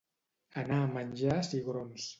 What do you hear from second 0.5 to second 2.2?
Anar a menjar cigrons.